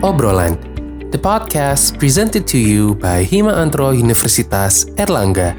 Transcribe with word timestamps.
Obrolan, 0.00 0.56
the 1.12 1.20
podcast 1.20 2.00
presented 2.00 2.48
to 2.48 2.56
you 2.56 2.96
by 2.96 3.20
Hima 3.20 3.52
Antro 3.52 3.92
Universitas 3.92 4.88
Erlangga. 4.96 5.52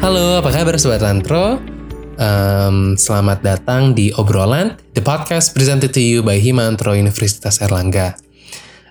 Halo, 0.00 0.40
apa 0.40 0.48
kabar 0.48 0.80
Sobat 0.80 1.04
Antro? 1.04 1.60
Um, 2.16 2.96
selamat 2.96 3.44
datang 3.44 3.92
di 3.92 4.16
Obrolan, 4.16 4.80
the 4.96 5.04
podcast 5.04 5.52
presented 5.52 5.92
to 5.92 6.00
you 6.00 6.24
by 6.24 6.40
Hima 6.40 6.72
Antro 6.72 6.96
Universitas 6.96 7.60
Erlangga. 7.60 8.16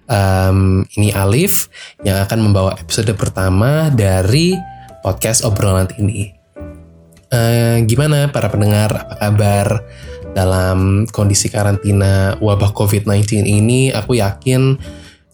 Um, 0.06 0.86
ini 1.02 1.10
Alif 1.18 1.66
yang 2.06 2.22
akan 2.22 2.46
membawa 2.46 2.78
episode 2.78 3.10
pertama 3.18 3.90
dari 3.90 4.54
podcast 5.02 5.42
Obrolan 5.42 5.90
ini. 5.98 6.37
Uh, 7.28 7.84
gimana 7.84 8.32
para 8.32 8.48
pendengar, 8.48 8.88
apa 9.04 9.16
kabar 9.20 9.68
dalam 10.32 11.04
kondisi 11.12 11.52
karantina 11.52 12.40
wabah 12.40 12.72
COVID-19 12.72 13.44
ini? 13.44 13.92
Aku 13.92 14.16
yakin 14.16 14.80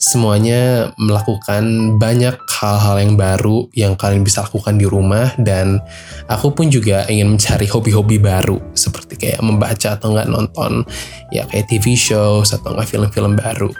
semuanya 0.04 0.92
melakukan 1.00 1.96
banyak 1.96 2.36
hal-hal 2.36 2.96
yang 3.00 3.14
baru 3.16 3.72
yang 3.72 3.94
kalian 3.96 4.28
bisa 4.28 4.44
lakukan 4.44 4.76
di 4.76 4.84
rumah 4.84 5.32
dan 5.40 5.80
aku 6.28 6.52
pun 6.52 6.68
juga 6.68 7.08
ingin 7.08 7.40
mencari 7.40 7.64
hobi-hobi 7.72 8.20
baru 8.20 8.60
seperti 8.76 9.16
kayak 9.16 9.40
membaca 9.40 9.96
atau 9.96 10.12
nggak 10.12 10.28
nonton 10.28 10.84
ya 11.32 11.48
kayak 11.48 11.72
TV 11.72 11.96
shows 11.96 12.52
atau 12.52 12.76
nggak 12.76 12.90
film-film 12.90 13.40
baru. 13.40 13.72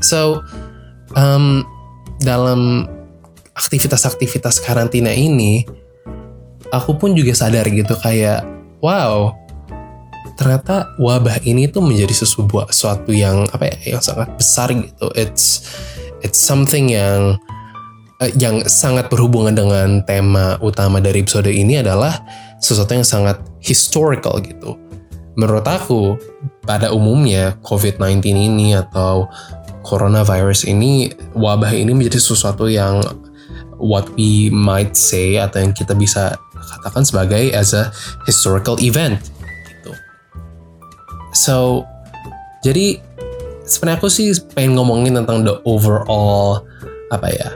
So 0.00 0.40
um, 1.12 1.60
dalam 2.24 2.88
aktivitas-aktivitas 3.52 4.64
karantina 4.64 5.12
ini 5.12 5.81
aku 6.72 6.96
pun 6.96 7.12
juga 7.12 7.36
sadar 7.36 7.68
gitu 7.68 7.92
kayak 8.00 8.42
wow 8.80 9.36
ternyata 10.34 10.90
wabah 10.98 11.44
ini 11.44 11.68
tuh 11.68 11.84
menjadi 11.84 12.24
sesuatu 12.24 12.64
suatu 12.72 13.12
yang 13.12 13.44
apa 13.52 13.68
ya 13.68 13.94
yang 13.94 14.02
sangat 14.02 14.32
besar 14.34 14.72
gitu. 14.72 15.06
It's 15.14 15.68
it's 16.24 16.40
something 16.40 16.90
yang 16.90 17.36
uh, 18.18 18.32
yang 18.40 18.64
sangat 18.66 19.12
berhubungan 19.12 19.52
dengan 19.54 20.02
tema 20.02 20.56
utama 20.64 20.98
dari 20.98 21.22
episode 21.22 21.52
ini 21.52 21.84
adalah 21.84 22.24
sesuatu 22.58 22.96
yang 22.96 23.06
sangat 23.06 23.38
historical 23.62 24.40
gitu. 24.42 24.80
Menurut 25.38 25.64
aku 25.64 26.16
pada 26.64 26.92
umumnya 26.92 27.56
COVID-19 27.64 28.20
ini 28.32 28.76
atau 28.76 29.28
coronavirus 29.82 30.68
ini 30.68 31.10
wabah 31.34 31.72
ini 31.74 31.92
menjadi 31.96 32.20
sesuatu 32.20 32.66
yang 32.66 33.02
what 33.82 34.06
we 34.14 34.46
might 34.52 34.94
say 34.94 35.40
atau 35.40 35.58
yang 35.58 35.74
kita 35.74 35.96
bisa 35.96 36.38
katakan 36.64 37.02
sebagai 37.02 37.50
as 37.52 37.74
a 37.76 37.90
historical 38.24 38.78
event 38.80 39.18
gitu. 39.68 39.92
So 41.34 41.86
jadi 42.62 43.02
sebenarnya 43.66 43.98
aku 43.98 44.08
sih 44.10 44.30
pengen 44.54 44.78
ngomongin 44.78 45.18
tentang 45.22 45.42
the 45.42 45.58
overall 45.66 46.62
apa 47.10 47.28
ya 47.28 47.50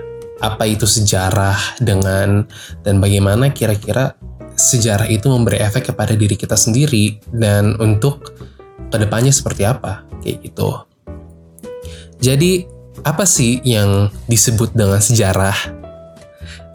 apa 0.45 0.69
itu 0.69 0.85
sejarah 0.85 1.81
dengan 1.81 2.45
dan 2.85 3.01
bagaimana 3.01 3.51
kira-kira 3.57 4.13
sejarah 4.57 5.09
itu 5.09 5.29
memberi 5.29 5.61
efek 5.61 5.93
kepada 5.93 6.17
diri 6.17 6.37
kita 6.37 6.57
sendiri 6.57 7.20
dan 7.33 7.77
untuk 7.81 8.37
ke 8.89 8.97
depannya 8.97 9.33
seperti 9.33 9.69
apa 9.69 10.05
kayak 10.25 10.48
gitu. 10.48 10.70
Jadi 12.20 12.65
apa 13.05 13.29
sih 13.29 13.61
yang 13.63 14.09
disebut 14.27 14.73
dengan 14.73 15.01
sejarah? 15.01 15.57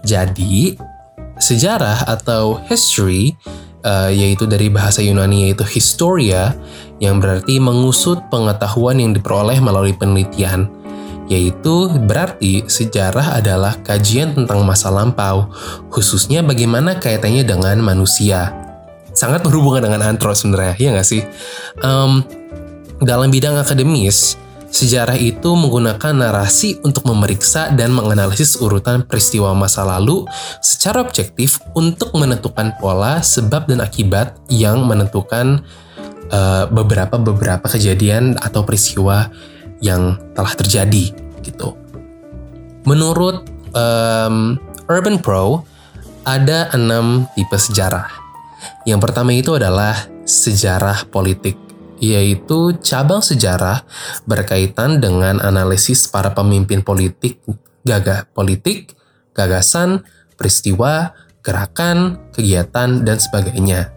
Jadi 0.06 0.78
sejarah 1.42 2.06
atau 2.06 2.62
history 2.70 3.36
uh, 3.84 4.10
yaitu 4.14 4.46
dari 4.46 4.70
bahasa 4.70 5.02
Yunani 5.02 5.50
yaitu 5.50 5.66
historia 5.66 6.54
yang 7.02 7.18
berarti 7.18 7.58
mengusut 7.58 8.22
pengetahuan 8.30 9.02
yang 9.02 9.12
diperoleh 9.12 9.58
melalui 9.60 9.98
penelitian. 9.98 10.70
Yaitu 11.32 11.88
berarti 12.06 12.68
sejarah 12.68 13.40
adalah 13.40 13.80
kajian 13.82 14.36
tentang 14.36 14.68
masa 14.68 14.92
lampau 14.92 15.48
khususnya 15.88 16.44
bagaimana 16.44 17.00
kaitannya 17.00 17.48
dengan 17.48 17.80
manusia. 17.80 18.52
Sangat 19.16 19.44
berhubungan 19.44 19.88
dengan 19.88 20.04
antro 20.08 20.32
sebenarnya 20.36 20.76
ya 20.76 20.90
nggak 20.92 21.08
sih? 21.08 21.24
Um, 21.80 22.24
dalam 23.02 23.32
bidang 23.34 23.58
akademis 23.58 24.36
Sejarah 24.72 25.20
itu 25.20 25.52
menggunakan 25.52 26.16
narasi 26.16 26.80
untuk 26.88 27.04
memeriksa 27.04 27.76
dan 27.76 27.92
menganalisis 27.92 28.56
urutan 28.56 29.04
peristiwa 29.04 29.52
masa 29.52 29.84
lalu 29.84 30.24
secara 30.64 31.04
objektif 31.04 31.60
untuk 31.76 32.16
menentukan 32.16 32.80
pola, 32.80 33.20
sebab, 33.20 33.68
dan 33.68 33.84
akibat 33.84 34.40
yang 34.48 34.88
menentukan 34.88 35.60
beberapa-beberapa 36.72 37.68
uh, 37.68 37.72
kejadian 37.76 38.40
atau 38.40 38.64
peristiwa 38.64 39.28
yang 39.84 40.16
telah 40.32 40.56
terjadi 40.56 41.12
gitu. 41.44 41.76
Menurut 42.88 43.44
um, 43.76 44.56
Urban 44.88 45.20
Pro, 45.20 45.68
ada 46.24 46.72
enam 46.72 47.28
tipe 47.36 47.60
sejarah. 47.60 48.08
Yang 48.88 49.00
pertama 49.04 49.36
itu 49.36 49.58
adalah 49.60 50.08
sejarah 50.24 51.10
politik 51.12 51.60
yaitu 52.02 52.76
cabang 52.82 53.22
sejarah 53.22 53.86
berkaitan 54.26 54.98
dengan 54.98 55.38
analisis 55.38 56.10
para 56.10 56.34
pemimpin 56.34 56.82
politik, 56.82 57.40
gagah 57.86 58.26
politik, 58.34 58.98
gagasan, 59.38 60.02
peristiwa, 60.36 61.14
gerakan, 61.46 62.18
kegiatan, 62.34 63.06
dan 63.06 63.18
sebagainya. 63.22 63.94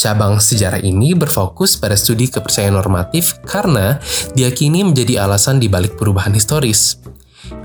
Cabang 0.00 0.40
sejarah 0.40 0.80
ini 0.80 1.12
berfokus 1.12 1.76
pada 1.76 1.92
studi 1.94 2.26
kepercayaan 2.26 2.72
normatif 2.72 3.36
karena 3.44 4.00
diyakini 4.32 4.80
menjadi 4.82 5.28
alasan 5.28 5.60
dibalik 5.60 5.94
perubahan 6.00 6.32
historis. 6.32 6.96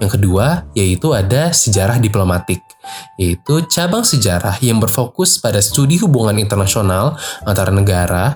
Yang 0.03 0.19
kedua, 0.19 0.67
yaitu 0.75 1.15
ada 1.15 1.55
sejarah 1.55 1.95
diplomatik, 2.03 2.59
yaitu 3.15 3.63
cabang 3.71 4.03
sejarah 4.03 4.59
yang 4.59 4.83
berfokus 4.83 5.39
pada 5.39 5.63
studi 5.63 5.95
hubungan 6.03 6.35
internasional 6.35 7.15
antara 7.47 7.71
negara, 7.71 8.35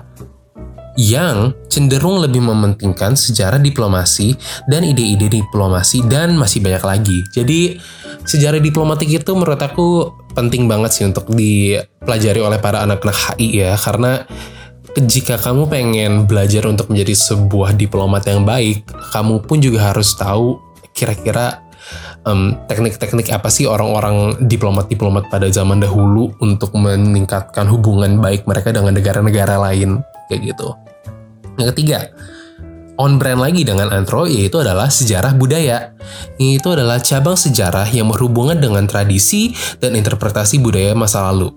yang 1.00 1.56
cenderung 1.72 2.20
lebih 2.20 2.44
mementingkan 2.44 3.16
sejarah 3.16 3.56
diplomasi 3.56 4.36
dan 4.68 4.84
ide-ide 4.84 5.32
diplomasi 5.32 6.04
dan 6.04 6.36
masih 6.36 6.60
banyak 6.60 6.84
lagi. 6.84 7.18
Jadi 7.32 7.80
sejarah 8.28 8.60
diplomatik 8.60 9.08
itu 9.08 9.32
menurut 9.32 9.56
aku 9.56 10.12
penting 10.36 10.68
banget 10.68 10.92
sih 10.92 11.04
untuk 11.08 11.32
dipelajari 11.32 12.40
oleh 12.44 12.60
para 12.60 12.84
anak-anak 12.84 13.40
HI 13.40 13.64
ya 13.64 13.72
karena 13.80 14.28
jika 15.00 15.40
kamu 15.40 15.70
pengen 15.70 16.12
belajar 16.26 16.66
untuk 16.66 16.90
menjadi 16.92 17.14
sebuah 17.14 17.78
diplomat 17.78 18.26
yang 18.26 18.42
baik, 18.42 18.84
kamu 19.14 19.40
pun 19.46 19.62
juga 19.62 19.94
harus 19.94 20.12
tahu 20.18 20.58
kira-kira 20.92 21.62
um, 22.26 22.58
teknik-teknik 22.66 23.30
apa 23.30 23.48
sih 23.48 23.70
orang-orang 23.70 24.36
diplomat-diplomat 24.50 25.30
pada 25.30 25.46
zaman 25.48 25.78
dahulu 25.78 26.34
untuk 26.42 26.74
meningkatkan 26.74 27.70
hubungan 27.70 28.18
baik 28.18 28.44
mereka 28.50 28.74
dengan 28.74 28.98
negara-negara 28.98 29.56
lain 29.62 30.02
kayak 30.26 30.52
gitu. 30.52 30.74
Yang 31.60 31.76
ketiga, 31.76 32.08
on 32.96 33.20
brand 33.20 33.40
lagi 33.40 33.68
dengan 33.68 33.92
Antro 33.92 34.24
yaitu 34.24 34.64
adalah 34.64 34.88
sejarah 34.88 35.36
budaya. 35.36 35.92
Itu 36.40 36.72
adalah 36.72 36.96
cabang 37.04 37.36
sejarah 37.36 37.84
yang 37.92 38.08
berhubungan 38.08 38.56
dengan 38.56 38.88
tradisi 38.88 39.52
dan 39.76 39.92
interpretasi 39.92 40.56
budaya 40.56 40.96
masa 40.96 41.28
lalu. 41.28 41.52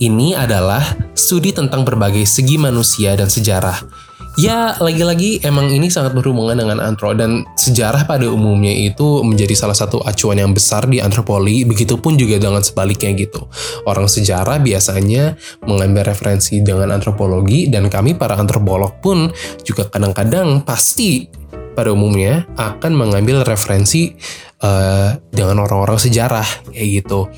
Ini 0.00 0.38
adalah 0.38 0.80
studi 1.12 1.50
tentang 1.50 1.82
berbagai 1.82 2.24
segi 2.24 2.56
manusia 2.56 3.12
dan 3.18 3.28
sejarah 3.28 4.09
ya 4.38 4.78
lagi-lagi 4.78 5.42
emang 5.42 5.72
ini 5.72 5.90
sangat 5.90 6.14
berhubungan 6.14 6.58
dengan 6.58 6.78
antro. 6.78 7.10
Dan 7.16 7.42
sejarah 7.56 8.06
pada 8.06 8.28
umumnya 8.30 8.70
itu 8.70 9.24
menjadi 9.26 9.54
salah 9.56 9.74
satu 9.74 10.02
acuan 10.04 10.38
yang 10.38 10.52
besar 10.54 10.86
di 10.86 11.02
antropologi 11.02 11.66
begitupun 11.66 12.14
juga 12.14 12.38
dengan 12.38 12.62
sebaliknya 12.62 13.10
gitu. 13.16 13.46
Orang 13.88 14.06
sejarah 14.06 14.62
biasanya 14.62 15.34
mengambil 15.66 16.10
referensi 16.10 16.62
dengan 16.62 16.94
antropologi 16.94 17.66
dan 17.66 17.90
kami 17.90 18.14
para 18.14 18.38
antropolog 18.38 19.02
pun 19.02 19.30
juga 19.66 19.88
kadang-kadang 19.90 20.62
pasti 20.62 21.26
pada 21.74 21.94
umumnya 21.94 22.44
akan 22.58 22.92
mengambil 22.92 23.46
referensi 23.46 24.12
uh, 24.60 25.16
dengan 25.30 25.62
orang-orang 25.64 25.96
sejarah 25.96 26.46
kayak 26.70 27.02
gitu. 27.02 27.30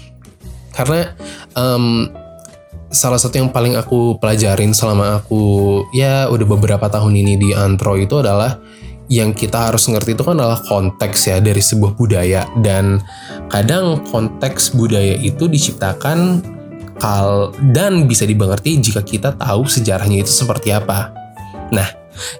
Karena 0.72 1.12
um, 1.52 2.08
salah 2.92 3.16
satu 3.16 3.40
yang 3.40 3.48
paling 3.48 3.74
aku 3.74 4.20
pelajarin 4.20 4.76
selama 4.76 5.24
aku 5.24 5.82
ya 5.96 6.28
udah 6.28 6.46
beberapa 6.46 6.86
tahun 6.92 7.16
ini 7.16 7.40
di 7.40 7.50
antro 7.56 7.96
itu 7.96 8.20
adalah 8.20 8.60
yang 9.08 9.32
kita 9.32 9.72
harus 9.72 9.88
ngerti 9.88 10.16
itu 10.16 10.22
kan 10.24 10.36
adalah 10.40 10.60
konteks 10.60 11.32
ya 11.32 11.36
dari 11.40 11.60
sebuah 11.60 11.96
budaya 11.96 12.48
dan 12.60 13.00
kadang 13.48 14.04
konteks 14.08 14.76
budaya 14.76 15.16
itu 15.20 15.48
diciptakan 15.48 16.44
kal 17.00 17.50
dan 17.74 18.06
bisa 18.06 18.28
dimengerti 18.28 18.78
jika 18.78 19.02
kita 19.02 19.34
tahu 19.34 19.66
sejarahnya 19.66 20.22
itu 20.22 20.32
seperti 20.32 20.70
apa. 20.70 21.10
Nah, 21.72 21.88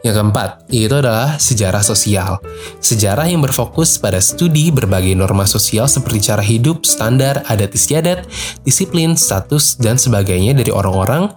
yang 0.04 0.14
keempat, 0.14 0.66
yaitu 0.69 0.98
adalah 0.98 1.40
sejarah 1.40 1.80
sosial. 1.80 2.38
Sejarah 2.78 3.28
yang 3.28 3.40
berfokus 3.40 3.96
pada 3.96 4.20
studi 4.20 4.69
berbagai 4.69 5.12
norma 5.16 5.48
sosial 5.48 5.88
seperti 5.88 6.32
cara 6.32 6.44
hidup, 6.44 6.84
standar, 6.84 7.44
adat 7.48 7.72
istiadat, 7.72 8.28
disiplin, 8.62 9.16
status, 9.16 9.76
dan 9.80 9.96
sebagainya 9.96 10.52
dari 10.56 10.70
orang-orang, 10.70 11.32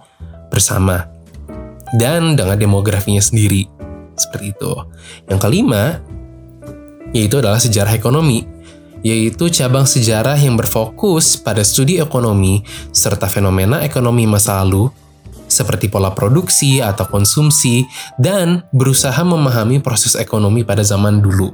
bersama 0.50 1.08
dan 1.94 2.34
dengan 2.34 2.58
demografinya 2.58 3.22
sendiri. 3.22 3.68
Seperti 4.16 4.56
itu. 4.56 4.72
Yang 5.28 5.40
kelima, 5.44 6.00
yaitu 7.12 7.38
adalah 7.38 7.60
sejarah 7.60 7.92
ekonomi, 7.92 8.48
yaitu 9.04 9.52
cabang 9.52 9.84
sejarah 9.84 10.34
yang 10.40 10.56
berfokus 10.58 11.38
pada 11.38 11.62
studi 11.62 12.00
ekonomi 12.00 12.64
serta 12.90 13.28
fenomena 13.30 13.84
ekonomi 13.84 14.24
masa 14.24 14.64
lalu 14.64 14.88
seperti 15.46 15.88
pola 15.88 16.12
produksi 16.12 16.82
atau 16.82 17.06
konsumsi, 17.06 17.86
dan 18.18 18.66
berusaha 18.74 19.18
memahami 19.22 19.80
proses 19.80 20.18
ekonomi 20.18 20.66
pada 20.66 20.82
zaman 20.82 21.22
dulu. 21.22 21.50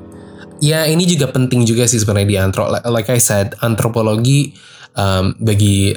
Ya, 0.62 0.86
ini 0.86 1.04
juga 1.04 1.30
penting 1.30 1.66
juga 1.66 1.90
sih 1.90 1.98
sebenarnya 1.98 2.28
di 2.28 2.38
antro. 2.38 2.70
Like 2.70 3.10
I 3.10 3.18
said, 3.18 3.58
antropologi 3.60 4.54
um, 4.94 5.34
bagi 5.42 5.90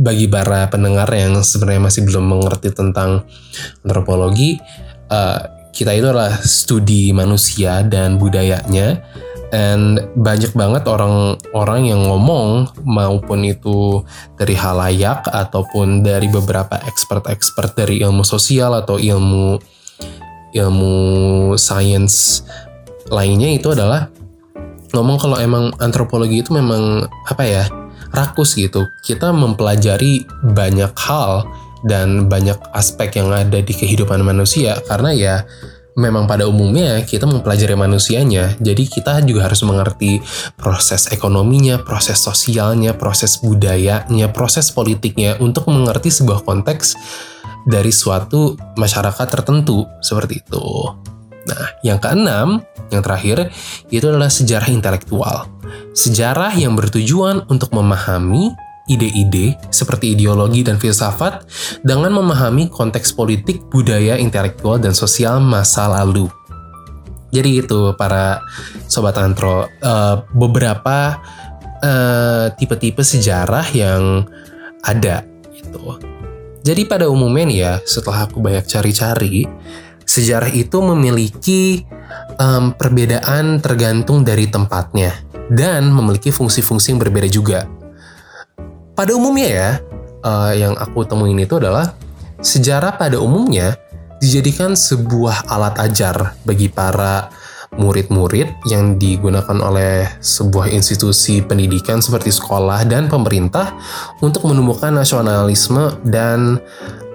bagi 0.00 0.26
para 0.26 0.66
pendengar 0.66 1.06
yang 1.12 1.38
sebenarnya 1.44 1.82
masih 1.92 2.02
belum 2.08 2.24
mengerti 2.24 2.72
tentang 2.72 3.22
antropologi, 3.84 4.56
uh, 5.12 5.40
kita 5.70 5.94
itu 5.94 6.10
adalah 6.10 6.34
studi 6.42 7.14
manusia 7.14 7.86
dan 7.86 8.18
budayanya 8.18 9.04
and 9.50 9.98
banyak 10.14 10.50
banget 10.54 10.86
orang-orang 10.86 11.90
yang 11.90 12.00
ngomong 12.06 12.70
maupun 12.86 13.46
itu 13.46 14.02
dari 14.38 14.54
halayak 14.54 15.26
ataupun 15.26 16.06
dari 16.06 16.30
beberapa 16.30 16.78
expert-expert 16.86 17.74
dari 17.74 18.02
ilmu 18.02 18.22
sosial 18.22 18.78
atau 18.78 18.98
ilmu 18.98 19.58
ilmu 20.50 20.96
sains 21.54 22.42
lainnya 23.10 23.50
itu 23.54 23.74
adalah 23.74 24.10
ngomong 24.90 25.18
kalau 25.18 25.38
emang 25.38 25.70
antropologi 25.78 26.42
itu 26.42 26.50
memang 26.54 27.06
apa 27.26 27.42
ya 27.46 27.64
rakus 28.10 28.58
gitu. 28.58 28.90
Kita 29.06 29.30
mempelajari 29.30 30.26
banyak 30.42 30.92
hal 30.98 31.46
dan 31.86 32.26
banyak 32.28 32.58
aspek 32.74 33.22
yang 33.22 33.30
ada 33.32 33.62
di 33.62 33.72
kehidupan 33.72 34.20
manusia. 34.20 34.78
Karena 34.84 35.14
ya 35.14 35.34
memang 35.98 36.26
pada 36.30 36.46
umumnya 36.46 37.02
kita 37.02 37.26
mempelajari 37.26 37.74
manusianya, 37.74 38.54
jadi 38.62 38.82
kita 38.86 39.22
juga 39.26 39.50
harus 39.50 39.62
mengerti 39.66 40.22
proses 40.54 41.10
ekonominya, 41.10 41.82
proses 41.82 42.20
sosialnya, 42.20 42.94
proses 42.94 43.40
budayanya, 43.42 44.30
proses 44.30 44.70
politiknya 44.70 45.38
untuk 45.42 45.66
mengerti 45.70 46.12
sebuah 46.12 46.46
konteks 46.46 46.94
dari 47.66 47.92
suatu 47.92 48.56
masyarakat 48.78 49.26
tertentu 49.26 49.84
seperti 50.00 50.40
itu. 50.40 50.66
Nah, 51.48 51.64
yang 51.82 51.98
keenam, 51.98 52.62
yang 52.92 53.02
terakhir, 53.02 53.48
itu 53.88 54.04
adalah 54.06 54.28
sejarah 54.28 54.68
intelektual. 54.68 55.48
Sejarah 55.96 56.54
yang 56.54 56.76
bertujuan 56.76 57.48
untuk 57.48 57.72
memahami 57.74 58.54
ide-ide 58.90 59.54
seperti 59.70 60.18
ideologi 60.18 60.66
dan 60.66 60.76
filsafat 60.82 61.46
dengan 61.86 62.10
memahami 62.10 62.66
konteks 62.66 63.14
politik, 63.14 63.62
budaya, 63.70 64.18
intelektual, 64.18 64.82
dan 64.82 64.90
sosial 64.90 65.38
masa 65.38 65.86
lalu. 65.86 66.26
Jadi 67.30 67.62
itu 67.62 67.94
para 67.94 68.42
sobat 68.90 69.14
antro, 69.22 69.62
uh, 69.62 70.26
beberapa 70.34 71.22
uh, 71.78 72.50
tipe-tipe 72.58 73.06
sejarah 73.06 73.70
yang 73.70 74.26
ada 74.82 75.22
gitu. 75.54 75.94
Jadi 76.66 76.82
pada 76.90 77.06
umumnya 77.06 77.44
nih 77.46 77.58
ya, 77.62 77.74
setelah 77.86 78.26
aku 78.26 78.42
banyak 78.42 78.66
cari-cari, 78.66 79.46
sejarah 80.02 80.50
itu 80.50 80.82
memiliki 80.82 81.86
um, 82.42 82.74
perbedaan 82.74 83.62
tergantung 83.62 84.26
dari 84.26 84.50
tempatnya 84.50 85.14
dan 85.54 85.86
memiliki 85.86 86.34
fungsi-fungsi 86.34 86.90
yang 86.94 87.00
berbeda 87.00 87.30
juga 87.30 87.79
pada 89.00 89.16
umumnya 89.16 89.48
ya, 89.48 89.70
uh, 90.28 90.52
yang 90.52 90.76
aku 90.76 91.08
temuin 91.08 91.40
itu 91.40 91.56
adalah 91.56 91.96
sejarah 92.44 93.00
pada 93.00 93.16
umumnya 93.16 93.80
dijadikan 94.20 94.76
sebuah 94.76 95.48
alat 95.48 95.80
ajar 95.88 96.36
bagi 96.44 96.68
para 96.68 97.32
murid-murid 97.80 98.68
yang 98.68 99.00
digunakan 99.00 99.56
oleh 99.56 100.04
sebuah 100.20 100.68
institusi 100.68 101.40
pendidikan 101.40 102.04
seperti 102.04 102.28
sekolah 102.28 102.84
dan 102.84 103.08
pemerintah 103.08 103.72
untuk 104.20 104.44
menumbuhkan 104.44 104.92
nasionalisme 104.92 105.96
dan 106.04 106.60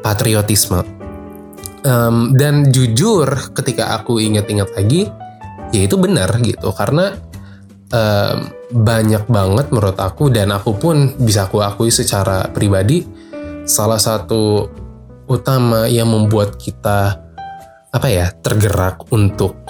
patriotisme. 0.01 0.81
Um, 1.85 2.33
dan 2.33 2.73
jujur, 2.73 3.29
ketika 3.53 3.93
aku 4.01 4.17
ingat-ingat 4.17 4.73
lagi, 4.73 5.05
ya 5.69 5.85
itu 5.85 6.01
benar 6.01 6.33
gitu 6.41 6.73
karena 6.73 7.13
um, 7.91 8.37
banyak 8.73 9.25
banget 9.29 9.69
menurut 9.69 9.97
aku 9.99 10.33
dan 10.33 10.53
aku 10.53 10.77
pun 10.77 11.13
bisa 11.21 11.45
aku 11.45 11.61
akui 11.61 11.93
secara 11.93 12.49
pribadi 12.49 13.05
salah 13.65 13.99
satu 14.01 14.69
utama 15.25 15.89
yang 15.89 16.09
membuat 16.09 16.57
kita 16.57 17.17
apa 17.89 18.07
ya 18.11 18.29
tergerak 18.29 19.09
untuk 19.09 19.65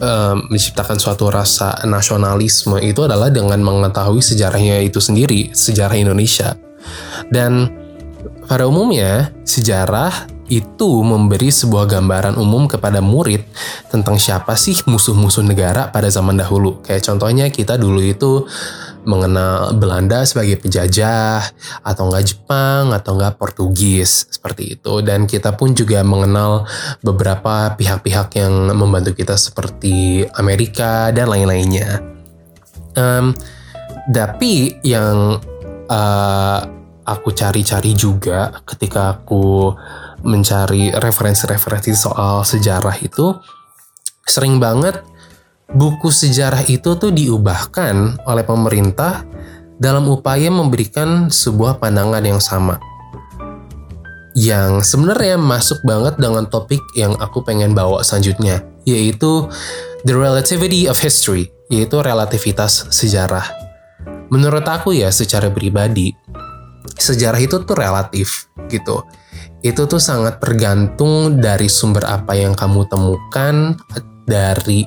um, 0.00 0.48
menciptakan 0.48 0.96
suatu 0.96 1.28
rasa 1.28 1.84
nasionalisme 1.84 2.80
itu 2.80 3.04
adalah 3.04 3.28
dengan 3.28 3.60
mengetahui 3.60 4.22
sejarahnya 4.22 4.80
itu 4.84 5.00
sendiri 5.00 5.52
sejarah 5.52 5.96
Indonesia. 5.98 6.56
Dan 7.26 7.66
pada 8.46 8.70
umumnya 8.70 9.34
sejarah 9.42 10.35
itu 10.46 10.90
memberi 11.02 11.50
sebuah 11.50 11.90
gambaran 11.90 12.38
umum 12.38 12.70
kepada 12.70 13.02
murid 13.02 13.42
tentang 13.90 14.18
siapa 14.20 14.54
sih 14.54 14.78
musuh-musuh 14.86 15.42
negara 15.42 15.90
pada 15.90 16.06
zaman 16.06 16.38
dahulu. 16.38 16.80
Kayak 16.82 17.06
contohnya 17.10 17.46
kita 17.50 17.74
dulu 17.74 18.00
itu 18.02 18.46
mengenal 19.06 19.70
Belanda 19.78 20.26
sebagai 20.26 20.58
penjajah 20.58 21.40
atau 21.86 22.10
enggak 22.10 22.26
Jepang 22.34 22.90
atau 22.90 23.14
enggak 23.14 23.38
Portugis 23.38 24.26
seperti 24.28 24.76
itu 24.76 25.00
dan 25.06 25.30
kita 25.30 25.54
pun 25.54 25.72
juga 25.72 26.02
mengenal 26.02 26.66
beberapa 27.00 27.70
pihak-pihak 27.78 28.34
yang 28.34 28.74
membantu 28.74 29.14
kita 29.14 29.38
seperti 29.38 30.26
Amerika 30.34 31.14
dan 31.14 31.30
lain-lainnya. 31.30 32.02
Um, 32.98 33.30
tapi 34.10 34.78
yang 34.82 35.38
uh, 35.86 36.60
aku 37.06 37.30
cari-cari 37.30 37.94
juga 37.94 38.50
ketika 38.66 39.14
aku 39.14 39.70
mencari 40.24 40.94
referensi-referensi 40.94 41.92
soal 41.92 42.46
sejarah 42.46 42.96
itu 43.02 43.36
sering 44.26 44.58
banget 44.58 45.02
buku 45.70 46.08
sejarah 46.10 46.66
itu 46.66 46.94
tuh 46.94 47.10
diubahkan 47.10 48.22
oleh 48.26 48.44
pemerintah 48.46 49.26
dalam 49.76 50.08
upaya 50.08 50.48
memberikan 50.48 51.28
sebuah 51.28 51.82
pandangan 51.82 52.24
yang 52.24 52.40
sama. 52.40 52.80
Yang 54.36 54.92
sebenarnya 54.92 55.40
masuk 55.40 55.80
banget 55.80 56.20
dengan 56.20 56.44
topik 56.44 56.80
yang 56.92 57.16
aku 57.16 57.40
pengen 57.40 57.72
bawa 57.72 58.04
selanjutnya, 58.04 58.60
yaitu 58.84 59.48
the 60.04 60.12
relativity 60.12 60.84
of 60.84 61.00
history, 61.00 61.48
yaitu 61.72 62.04
relativitas 62.04 62.84
sejarah. 62.92 63.48
Menurut 64.28 64.64
aku 64.68 64.92
ya 64.92 65.08
secara 65.08 65.48
pribadi, 65.48 66.12
sejarah 67.00 67.40
itu 67.40 67.64
tuh 67.64 67.76
relatif 67.76 68.48
gitu 68.68 69.00
itu 69.66 69.82
tuh 69.90 69.98
sangat 69.98 70.38
tergantung 70.38 71.42
dari 71.42 71.66
sumber 71.66 72.06
apa 72.06 72.38
yang 72.38 72.54
kamu 72.54 72.86
temukan 72.86 73.74
dari 74.22 74.86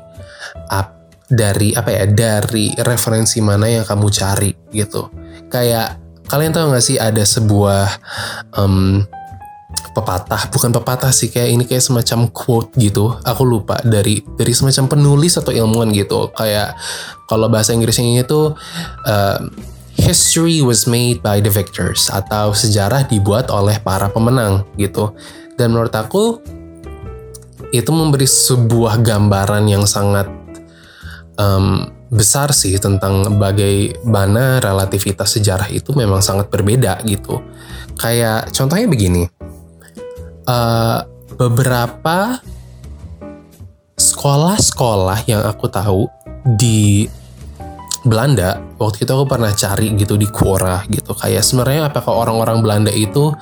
ap, 0.71 0.95
dari 1.27 1.75
apa 1.75 1.89
ya 1.91 2.03
dari 2.07 2.71
referensi 2.79 3.43
mana 3.43 3.67
yang 3.67 3.83
kamu 3.83 4.07
cari 4.07 4.51
gitu. 4.71 5.11
Kayak 5.51 5.99
kalian 6.29 6.53
tahu 6.55 6.71
nggak 6.71 6.85
sih 6.85 6.97
ada 6.97 7.21
sebuah 7.25 7.85
um, 8.55 9.03
pepatah 9.93 10.49
bukan 10.53 10.69
pepatah 10.73 11.09
sih 11.13 11.29
kayak 11.33 11.49
ini 11.49 11.63
kayak 11.65 11.81
semacam 11.81 12.29
quote 12.29 12.73
gitu 12.77 13.13
aku 13.25 13.43
lupa 13.45 13.77
dari 13.81 14.21
dari 14.37 14.53
semacam 14.53 14.85
penulis 14.89 15.35
atau 15.35 15.51
ilmuwan 15.51 15.91
gitu. 15.91 16.31
Kayak 16.33 16.77
kalau 17.27 17.51
bahasa 17.51 17.75
Inggrisnya 17.75 18.25
itu 18.25 18.53
uh, 19.05 19.39
history 19.99 20.63
was 20.63 20.87
made 20.87 21.19
by 21.21 21.43
the 21.43 21.51
victors 21.51 22.07
atau 22.09 22.55
sejarah 22.55 23.05
dibuat 23.05 23.51
oleh 23.51 23.77
para 23.83 24.07
pemenang 24.07 24.65
gitu. 24.79 25.13
Dan 25.59 25.75
menurut 25.75 25.93
aku 25.93 26.39
itu 27.69 27.91
memberi 27.93 28.25
sebuah 28.25 29.03
gambaran 29.03 29.69
yang 29.69 29.85
sangat 29.85 30.25
um, 31.37 31.91
besar 32.09 32.49
sih 32.49 32.73
tentang 32.81 33.37
bagaimana 33.37 34.57
relativitas 34.57 35.37
sejarah 35.37 35.69
itu 35.69 35.93
memang 35.93 36.25
sangat 36.25 36.49
berbeda 36.49 37.05
gitu. 37.05 37.43
Kayak 37.99 38.49
contohnya 38.55 38.89
begini, 38.89 39.29
uh, 40.49 41.05
beberapa 41.37 42.41
sekolah-sekolah 43.99 45.27
yang 45.29 45.45
aku 45.45 45.69
tahu 45.69 46.09
di 46.57 47.05
Belanda 48.07 48.63
waktu 48.79 49.03
itu 49.03 49.11
aku 49.11 49.25
pernah 49.27 49.51
cari 49.51 49.91
gitu 49.99 50.15
di 50.15 50.27
Quora 50.31 50.83
gitu 50.87 51.11
kayak 51.11 51.43
sebenarnya 51.43 51.91
apakah 51.91 52.15
orang-orang 52.15 52.63
Belanda 52.63 52.91
itu 52.95 53.33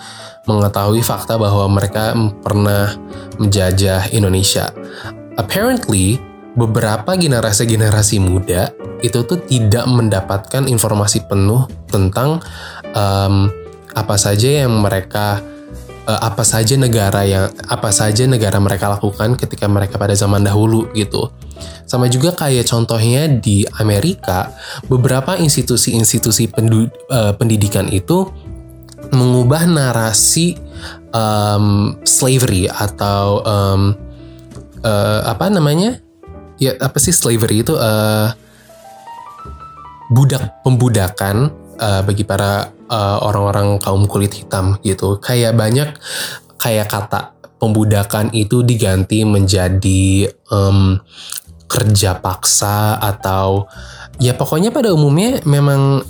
mengetahui 0.50 1.04
fakta 1.06 1.38
bahwa 1.38 1.70
mereka 1.70 2.18
pernah 2.42 2.98
menjajah 3.38 4.10
Indonesia 4.16 4.74
apparently 5.38 6.18
beberapa 6.58 7.14
generasi-generasi 7.14 8.18
muda 8.18 8.74
itu 9.06 9.22
tuh 9.30 9.38
tidak 9.46 9.86
mendapatkan 9.86 10.66
informasi 10.66 11.30
penuh 11.30 11.70
tentang 11.86 12.42
um, 12.98 13.54
apa 13.94 14.16
saja 14.18 14.66
yang 14.66 14.74
mereka 14.82 15.38
uh, 16.10 16.20
apa 16.26 16.42
saja 16.42 16.74
negara 16.80 17.22
yang 17.28 17.54
apa 17.70 17.94
saja 17.94 18.26
negara 18.26 18.58
mereka 18.58 18.90
lakukan 18.90 19.38
ketika 19.38 19.70
mereka 19.70 20.02
pada 20.02 20.18
zaman 20.18 20.42
dahulu 20.42 20.90
gitu. 20.98 21.30
Sama 21.88 22.12
juga 22.12 22.36
kayak 22.36 22.68
contohnya 22.68 23.28
di 23.32 23.64
Amerika, 23.80 24.52
beberapa 24.92 25.40
institusi-institusi 25.40 26.52
uh, 26.52 27.34
pendidikan 27.40 27.88
itu 27.88 28.28
mengubah 29.14 29.64
narasi 29.70 30.60
um, 31.16 31.96
slavery 32.04 32.68
atau 32.68 33.40
um, 33.48 33.82
uh, 34.84 35.22
apa 35.24 35.48
namanya? 35.48 36.00
Ya 36.58 36.74
apa 36.82 36.98
sih 36.98 37.14
slavery 37.14 37.64
itu? 37.64 37.78
Uh, 37.78 38.34
budak 40.12 40.64
pembudakan 40.64 41.52
uh, 41.80 42.02
bagi 42.04 42.24
para 42.24 42.72
orang 42.88 43.20
orang-orang 43.20 43.68
kaum 43.84 44.08
kulit 44.08 44.32
hitam 44.32 44.80
gitu. 44.80 45.20
Kayak 45.20 45.60
banyak 45.60 45.92
kayak 46.56 46.88
kata 46.88 47.36
pembudakan 47.60 48.32
itu 48.32 48.64
diganti 48.64 49.28
menjadi 49.28 50.32
um, 50.48 50.96
kerja 51.68 52.18
paksa 52.18 52.98
atau 52.98 53.68
ya 54.18 54.34
pokoknya 54.34 54.72
pada 54.72 54.92
umumnya 54.96 55.44
memang 55.44 56.02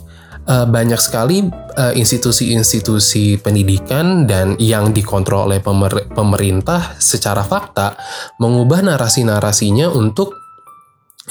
uh, 0.47 0.65
banyak 0.65 0.97
sekali 1.01 1.49
uh, 1.49 1.93
institusi-institusi 1.93 3.41
pendidikan 3.43 4.25
dan 4.25 4.55
yang 4.57 4.95
dikontrol 4.95 5.51
oleh 5.51 5.59
pemer 5.59 6.07
pemerintah 6.13 6.95
secara 6.97 7.43
fakta 7.43 7.99
mengubah 8.39 8.81
narasi-narasinya 8.85 9.91
untuk 9.91 10.37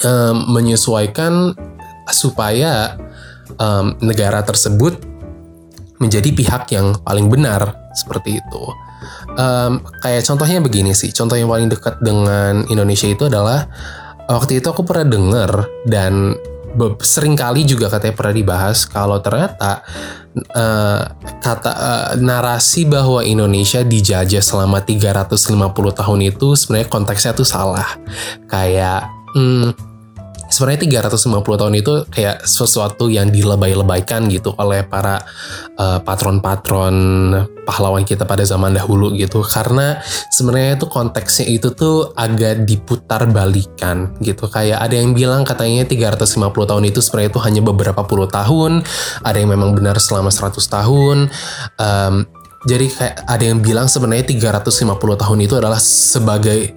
uh, 0.05 0.35
menyesuaikan 0.35 1.57
supaya 2.07 2.95
um, 3.59 3.97
negara 3.99 4.43
tersebut 4.45 4.95
menjadi 5.97 6.29
pihak 6.29 6.63
yang 6.71 6.93
paling 7.01 7.27
benar 7.27 7.89
seperti 7.97 8.37
itu. 8.37 8.63
Um, 9.37 9.81
kayak 10.01 10.25
contohnya 10.25 10.61
begini 10.61 10.93
sih, 10.93 11.09
contoh 11.13 11.37
yang 11.37 11.49
paling 11.49 11.69
dekat 11.69 11.97
dengan 12.01 12.65
Indonesia 12.69 13.09
itu 13.09 13.29
adalah 13.29 13.69
waktu 14.27 14.59
itu 14.59 14.67
aku 14.67 14.83
pernah 14.83 15.07
dengar 15.07 15.51
dan 15.87 16.35
sering 17.01 17.33
kali 17.33 17.65
juga 17.65 17.89
katanya 17.89 18.13
pernah 18.13 18.35
dibahas 18.37 18.85
kalau 18.85 19.17
ternyata 19.17 19.81
uh, 20.53 21.01
kata 21.41 21.71
uh, 21.73 22.09
narasi 22.21 22.85
bahwa 22.85 23.25
Indonesia 23.25 23.81
dijajah 23.81 24.43
selama 24.43 24.85
350 24.85 25.57
tahun 25.73 26.19
itu 26.21 26.47
sebenarnya 26.53 26.89
konteksnya 26.91 27.33
tuh 27.33 27.47
salah. 27.47 27.97
Kayak 28.45 29.09
hmm, 29.33 29.73
sebenarnya 30.47 31.07
350 31.07 31.61
tahun 31.61 31.73
itu 31.77 31.93
kayak 32.09 32.47
sesuatu 32.47 33.11
yang 33.11 33.29
dilebay-lebaykan 33.29 34.27
gitu 34.31 34.55
oleh 34.57 34.83
para 34.87 35.21
uh, 35.77 35.99
patron-patron 36.01 36.95
pahlawan 37.67 38.07
kita 38.07 38.23
pada 38.23 38.47
zaman 38.47 38.71
dahulu 38.71 39.11
gitu. 39.15 39.43
Karena 39.43 39.99
sebenarnya 40.31 40.79
itu 40.79 40.87
konteksnya 40.87 41.45
itu 41.51 41.71
tuh 41.75 42.15
agak 42.15 42.63
diputar 42.63 43.27
balikan 43.27 44.15
gitu. 44.23 44.47
Kayak 44.47 44.83
ada 44.83 44.95
yang 44.95 45.11
bilang 45.11 45.43
katanya 45.43 45.83
350 45.83 46.31
tahun 46.47 46.83
itu 46.87 46.99
sebenarnya 47.03 47.29
itu 47.35 47.41
hanya 47.43 47.61
beberapa 47.61 48.01
puluh 48.07 48.27
tahun. 48.31 48.87
Ada 49.21 49.37
yang 49.43 49.51
memang 49.51 49.75
benar 49.75 49.99
selama 49.99 50.31
100 50.31 50.63
tahun. 50.63 51.17
Um, 51.77 52.25
jadi 52.67 52.89
kayak 52.89 53.15
ada 53.29 53.43
yang 53.47 53.63
bilang 53.63 53.87
sebenarnya 53.87 54.33
350 54.33 54.97
tahun 54.97 55.39
itu 55.39 55.53
adalah 55.55 55.79
sebagai 55.79 56.75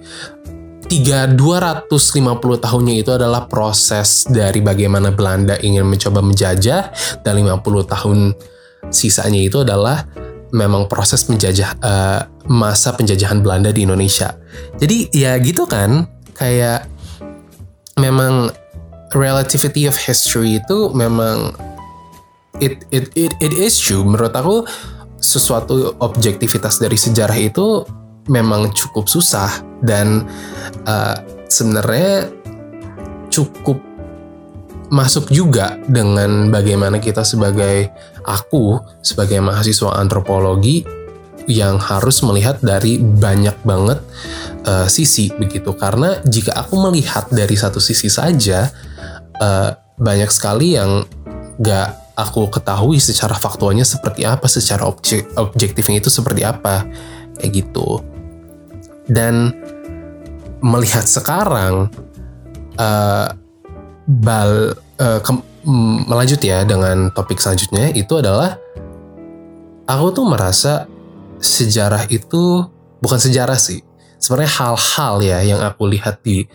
tiga 0.91 1.23
250 1.23 1.87
tahunnya 2.59 2.95
itu 2.99 3.15
adalah 3.15 3.47
proses 3.47 4.27
dari 4.27 4.59
bagaimana 4.59 5.15
Belanda 5.15 5.55
ingin 5.63 5.87
mencoba 5.87 6.19
menjajah 6.19 6.91
dan 7.23 7.33
50 7.39 7.63
tahun 7.87 8.35
sisanya 8.91 9.39
itu 9.39 9.63
adalah 9.63 10.03
memang 10.51 10.91
proses 10.91 11.31
menjajah 11.31 11.79
uh, 11.79 12.27
masa 12.51 12.91
penjajahan 12.91 13.39
Belanda 13.39 13.71
di 13.71 13.87
Indonesia. 13.87 14.35
Jadi 14.75 15.07
ya 15.15 15.39
gitu 15.39 15.63
kan 15.63 16.11
kayak 16.35 16.91
memang 17.95 18.51
relativity 19.15 19.87
of 19.87 19.95
history 19.95 20.59
itu 20.59 20.91
memang 20.91 21.55
it 22.59 22.83
it 22.91 23.07
it, 23.15 23.31
it 23.39 23.55
is 23.55 23.79
true 23.79 24.03
menurut 24.03 24.35
aku 24.35 24.67
sesuatu 25.23 25.95
objektivitas 26.03 26.83
dari 26.83 26.99
sejarah 26.99 27.39
itu 27.39 27.87
memang 28.31 28.71
cukup 28.71 29.11
susah 29.11 29.51
dan 29.83 30.23
uh, 30.87 31.15
sebenarnya 31.51 32.31
cukup 33.27 33.83
masuk 34.91 35.31
juga 35.31 35.79
dengan 35.87 36.51
bagaimana 36.51 36.99
kita 36.99 37.23
sebagai 37.23 37.91
aku 38.23 38.79
sebagai 38.99 39.39
mahasiswa 39.39 39.95
antropologi 39.95 40.83
yang 41.47 41.79
harus 41.79 42.21
melihat 42.23 42.59
dari 42.63 42.99
banyak 42.99 43.55
banget 43.67 43.99
uh, 44.67 44.87
sisi 44.87 45.31
begitu. 45.35 45.73
Karena 45.75 46.19
jika 46.23 46.55
aku 46.55 46.79
melihat 46.91 47.27
dari 47.31 47.55
satu 47.55 47.79
sisi 47.79 48.11
saja 48.11 48.67
uh, 49.39 49.69
banyak 49.97 50.29
sekali 50.29 50.75
yang 50.75 51.07
gak 51.57 52.15
aku 52.17 52.51
ketahui 52.51 52.99
secara 52.99 53.33
faktualnya 53.33 53.87
seperti 53.87 54.27
apa 54.27 54.45
secara 54.45 54.85
objek 54.85 55.31
objektifnya 55.39 56.03
itu 56.03 56.11
seperti 56.11 56.43
apa 56.45 56.85
kayak 57.39 57.51
gitu 57.63 58.03
dan 59.09 59.55
melihat 60.61 61.05
sekarang 61.05 61.89
uh, 62.77 63.33
bal 64.05 64.77
uh, 65.01 65.19
melanjut 66.09 66.41
ya 66.41 66.65
dengan 66.65 67.13
topik 67.13 67.37
selanjutnya 67.37 67.93
itu 67.93 68.17
adalah 68.17 68.57
aku 69.85 70.05
tuh 70.13 70.25
merasa 70.25 70.89
sejarah 71.41 72.09
itu 72.09 72.65
bukan 73.01 73.17
sejarah 73.17 73.57
sih 73.57 73.81
sebenarnya 74.21 74.53
hal-hal 74.61 75.13
ya 75.21 75.39
yang 75.41 75.61
aku 75.61 75.89
lihat 75.89 76.21
di 76.21 76.45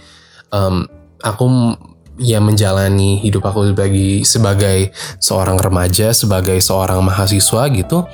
um, 0.55 0.87
aku 1.23 1.75
yang 2.17 2.49
menjalani 2.49 3.21
hidup 3.21 3.45
aku 3.45 3.75
sebagai 3.75 4.25
sebagai 4.25 4.95
seorang 5.21 5.59
remaja 5.61 6.17
sebagai 6.17 6.57
seorang 6.63 7.03
mahasiswa 7.05 7.69
gitu 7.75 8.09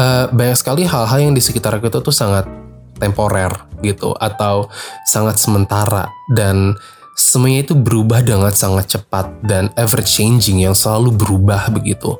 uh, 0.00 0.24
banyak 0.32 0.56
sekali 0.56 0.88
hal-hal 0.88 1.18
yang 1.20 1.36
di 1.36 1.44
sekitar 1.44 1.76
kita 1.76 2.00
tuh 2.00 2.14
sangat 2.14 2.48
temporer 2.96 3.52
gitu 3.84 4.16
atau 4.16 4.68
sangat 5.08 5.36
sementara 5.40 6.08
dan 6.32 6.76
semuanya 7.16 7.68
itu 7.68 7.74
berubah 7.76 8.24
dengan 8.24 8.52
sangat 8.52 8.96
cepat 8.96 9.28
dan 9.44 9.68
ever 9.76 10.00
changing 10.04 10.64
yang 10.64 10.76
selalu 10.76 11.12
berubah 11.12 11.68
begitu 11.72 12.16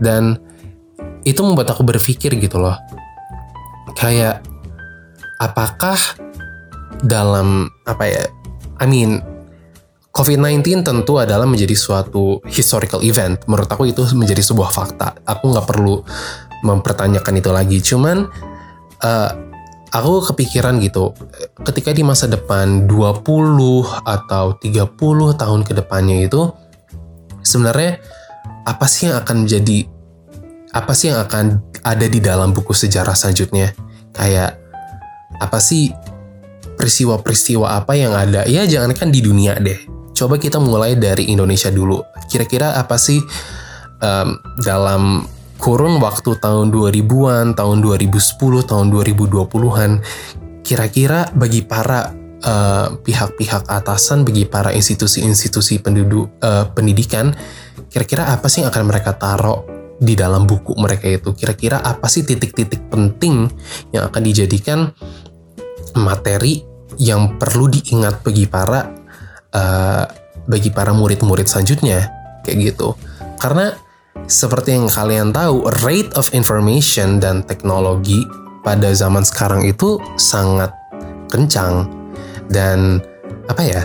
dan 0.00 0.40
itu 1.24 1.40
membuat 1.44 1.72
aku 1.76 1.84
berpikir 1.84 2.36
gitu 2.36 2.60
loh 2.60 2.76
kayak 3.96 4.44
apakah 5.40 5.96
dalam 7.00 7.68
apa 7.88 8.04
ya 8.08 8.24
I 8.80 8.88
mean 8.88 9.20
COVID-19 10.10 10.84
tentu 10.84 11.22
adalah 11.22 11.46
menjadi 11.46 11.70
suatu 11.78 12.42
historical 12.50 12.98
event. 13.06 13.46
Menurut 13.46 13.70
aku 13.70 13.86
itu 13.86 14.02
menjadi 14.10 14.42
sebuah 14.42 14.74
fakta. 14.74 15.14
Aku 15.22 15.54
nggak 15.54 15.70
perlu 15.70 16.02
mempertanyakan 16.62 17.34
itu 17.40 17.50
lagi. 17.50 17.78
Cuman 17.80 18.28
uh, 19.02 19.30
aku 19.90 20.32
kepikiran 20.32 20.78
gitu, 20.80 21.12
ketika 21.66 21.90
di 21.90 22.02
masa 22.06 22.30
depan 22.30 22.86
20 22.86 23.24
atau 24.06 24.44
30 24.56 25.40
tahun 25.40 25.60
ke 25.66 25.72
depannya 25.74 26.26
itu 26.26 26.50
sebenarnya 27.42 28.00
apa 28.68 28.86
sih 28.86 29.08
yang 29.08 29.16
akan 29.20 29.36
menjadi 29.46 29.78
apa 30.70 30.92
sih 30.94 31.10
yang 31.10 31.18
akan 31.18 31.58
ada 31.82 32.06
di 32.06 32.20
dalam 32.22 32.54
buku 32.54 32.70
sejarah 32.70 33.16
selanjutnya? 33.16 33.74
Kayak 34.14 34.60
apa 35.40 35.58
sih 35.58 35.90
peristiwa-peristiwa 36.78 37.66
apa 37.82 37.92
yang 37.98 38.14
ada? 38.14 38.46
Ya 38.46 38.62
jangankan 38.68 39.10
di 39.10 39.20
dunia 39.24 39.58
deh. 39.58 39.80
Coba 40.14 40.36
kita 40.36 40.60
mulai 40.60 40.94
dari 40.94 41.32
Indonesia 41.32 41.72
dulu. 41.72 42.04
Kira-kira 42.28 42.76
apa 42.76 43.00
sih 43.00 43.18
um, 44.04 44.36
dalam 44.60 45.24
kurun 45.60 46.00
waktu 46.00 46.40
tahun 46.40 46.72
2000-an, 46.72 47.52
tahun 47.52 47.78
2010, 47.84 48.16
tahun 48.64 48.86
2020-an, 48.88 49.90
kira-kira 50.64 51.28
bagi 51.36 51.60
para 51.62 52.16
eh, 52.40 52.88
pihak-pihak 52.96 53.68
atasan, 53.68 54.24
bagi 54.24 54.48
para 54.48 54.72
institusi-institusi 54.72 55.84
penduduk 55.84 56.32
uh, 56.40 56.64
pendidikan, 56.72 57.36
kira-kira 57.92 58.32
apa 58.32 58.48
sih 58.48 58.64
yang 58.64 58.72
akan 58.72 58.88
mereka 58.88 59.12
taruh 59.20 59.60
di 60.00 60.16
dalam 60.16 60.48
buku 60.48 60.72
mereka 60.80 61.06
itu? 61.12 61.36
Kira-kira 61.36 61.84
apa 61.84 62.08
sih 62.08 62.24
titik-titik 62.24 62.88
penting 62.88 63.52
yang 63.92 64.08
akan 64.08 64.22
dijadikan 64.24 64.88
materi 66.00 66.64
yang 66.96 67.36
perlu 67.36 67.68
diingat 67.68 68.24
bagi 68.24 68.48
para 68.48 68.88
uh, 69.52 70.04
bagi 70.48 70.72
para 70.72 70.96
murid-murid 70.96 71.44
selanjutnya 71.44 72.08
kayak 72.48 72.72
gitu? 72.72 72.96
Karena 73.36 73.89
seperti 74.26 74.76
yang 74.76 74.86
kalian 74.90 75.30
tahu, 75.34 75.66
rate 75.82 76.12
of 76.14 76.30
information 76.36 77.18
dan 77.18 77.42
teknologi 77.46 78.22
pada 78.62 78.92
zaman 78.92 79.24
sekarang 79.24 79.64
itu 79.64 79.96
sangat 80.20 80.70
kencang 81.32 81.88
dan 82.50 83.00
apa 83.46 83.62
ya? 83.62 83.82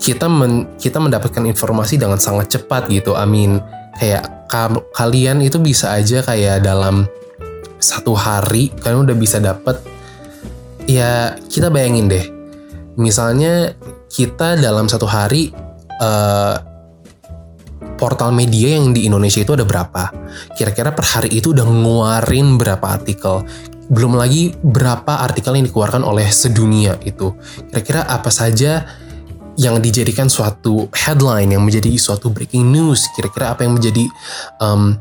Kita 0.00 0.28
men, 0.28 0.68
kita 0.76 1.00
mendapatkan 1.00 1.40
informasi 1.48 1.96
dengan 1.96 2.20
sangat 2.20 2.52
cepat 2.60 2.92
gitu. 2.92 3.16
I 3.16 3.24
mean, 3.24 3.64
kayak 3.96 4.48
ka, 4.50 4.68
kalian 4.92 5.40
itu 5.40 5.56
bisa 5.62 5.96
aja 5.96 6.20
kayak 6.20 6.60
dalam 6.60 7.08
satu 7.84 8.16
hari 8.16 8.72
kalian 8.80 9.04
udah 9.04 9.18
bisa 9.18 9.36
dapet 9.38 9.76
ya 10.88 11.36
kita 11.52 11.68
bayangin 11.68 12.08
deh 12.08 12.26
misalnya 12.96 13.76
kita 14.08 14.56
dalam 14.56 14.88
satu 14.88 15.04
hari 15.04 15.52
uh, 16.00 16.56
portal 17.94 18.34
media 18.34 18.76
yang 18.76 18.92
di 18.92 19.06
Indonesia 19.06 19.40
itu 19.40 19.54
ada 19.54 19.64
berapa? 19.66 20.10
Kira-kira 20.58 20.90
per 20.92 21.06
hari 21.06 21.30
itu 21.38 21.54
udah 21.54 21.64
ngeluarin 21.64 22.58
berapa 22.58 22.84
artikel? 22.84 23.46
Belum 23.88 24.16
lagi 24.16 24.52
berapa 24.64 25.22
artikel 25.22 25.56
yang 25.56 25.64
dikeluarkan 25.68 26.02
oleh 26.02 26.26
sedunia 26.28 26.98
itu. 27.06 27.32
Kira-kira 27.70 28.04
apa 28.04 28.28
saja 28.28 28.84
yang 29.54 29.78
dijadikan 29.78 30.26
suatu 30.26 30.90
headline 30.90 31.54
yang 31.54 31.62
menjadi 31.62 31.94
suatu 31.96 32.30
breaking 32.34 32.74
news? 32.74 33.06
Kira-kira 33.14 33.54
apa 33.54 33.62
yang 33.62 33.78
menjadi 33.78 34.04
um, 34.58 34.98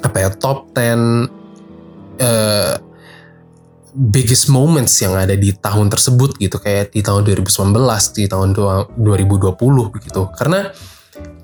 apa 0.00 0.16
ya 0.16 0.28
top 0.32 0.72
10 0.76 0.80
uh, 2.20 2.76
biggest 3.90 4.46
moments 4.52 4.94
yang 5.02 5.18
ada 5.18 5.34
di 5.34 5.56
tahun 5.56 5.88
tersebut 5.88 6.36
gitu? 6.36 6.60
Kayak 6.60 6.92
di 6.92 7.00
tahun 7.00 7.24
2019 7.24 7.72
di 8.16 8.24
tahun 8.28 8.48
2020 8.52 9.94
begitu. 9.94 10.22
Karena 10.36 10.68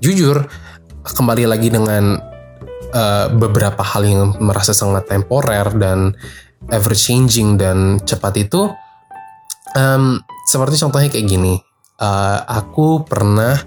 jujur 0.01 0.45
kembali 1.13 1.47
lagi 1.47 1.69
dengan 1.71 2.19
uh, 2.91 3.27
beberapa 3.31 3.83
hal 3.83 4.03
yang 4.03 4.35
merasa 4.39 4.71
sangat 4.71 5.07
temporer 5.07 5.67
dan 5.75 6.15
ever 6.71 6.93
changing 6.95 7.55
dan 7.55 8.01
cepat 8.03 8.33
itu 8.41 8.71
um, 9.75 10.19
seperti 10.47 10.79
contohnya 10.79 11.09
kayak 11.11 11.27
gini. 11.27 11.55
Uh, 11.97 12.45
aku 12.45 13.01
pernah 13.09 13.57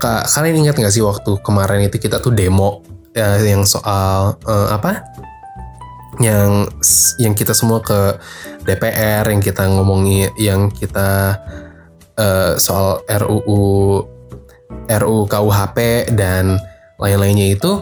kalian 0.00 0.64
ingat 0.64 0.80
gak 0.80 0.88
sih 0.88 1.04
waktu 1.04 1.36
kemarin 1.44 1.84
itu 1.84 2.00
kita 2.00 2.16
tuh 2.16 2.32
demo 2.32 2.80
uh, 3.12 3.38
yang 3.40 3.68
soal 3.68 4.40
uh, 4.48 4.68
apa? 4.72 5.04
Yang 6.20 6.74
yang 7.20 7.32
kita 7.36 7.52
semua 7.52 7.80
ke 7.84 8.16
DPR 8.64 9.24
yang 9.28 9.40
kita 9.40 9.68
ngomongi 9.68 10.32
yang 10.40 10.68
kita 10.72 11.40
uh, 12.16 12.52
soal 12.56 13.04
RUU 13.08 14.19
RUU 14.90 15.30
KUHP 15.30 16.10
dan 16.18 16.58
lain-lainnya 16.98 17.54
itu 17.54 17.78